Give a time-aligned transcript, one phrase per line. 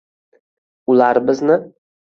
[0.95, 1.61] Ular bizni